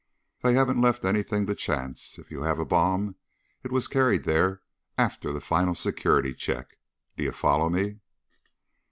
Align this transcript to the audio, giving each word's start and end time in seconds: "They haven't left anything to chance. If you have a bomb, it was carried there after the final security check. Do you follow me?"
"They 0.41 0.55
haven't 0.55 0.81
left 0.81 1.05
anything 1.05 1.45
to 1.45 1.53
chance. 1.53 2.17
If 2.17 2.31
you 2.31 2.41
have 2.41 2.57
a 2.57 2.65
bomb, 2.65 3.13
it 3.61 3.71
was 3.71 3.87
carried 3.87 4.23
there 4.23 4.63
after 4.97 5.31
the 5.31 5.39
final 5.39 5.75
security 5.75 6.33
check. 6.33 6.79
Do 7.17 7.23
you 7.23 7.31
follow 7.31 7.69
me?" 7.69 7.99